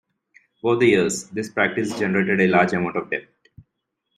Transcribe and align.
Over 0.63 0.77
the 0.77 0.87
years, 0.87 1.29
this 1.29 1.51
practice 1.51 1.95
generated 1.99 2.41
a 2.41 2.47
large 2.47 2.73
amount 2.73 2.95
of 2.97 3.11
debt. 3.11 3.27